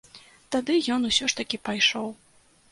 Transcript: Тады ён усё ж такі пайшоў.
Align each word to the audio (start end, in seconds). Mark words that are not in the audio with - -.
Тады 0.55 0.77
ён 0.95 1.05
усё 1.11 1.29
ж 1.35 1.41
такі 1.43 1.57
пайшоў. 1.71 2.13